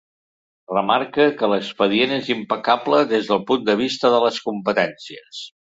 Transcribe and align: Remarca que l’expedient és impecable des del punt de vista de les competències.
Remarca 0.71 1.27
que 1.41 1.49
l’expedient 1.51 2.15
és 2.17 2.33
impecable 2.37 3.05
des 3.15 3.31
del 3.33 3.47
punt 3.53 3.69
de 3.71 3.79
vista 3.87 4.17
de 4.17 4.27
les 4.29 4.45
competències. 4.51 5.49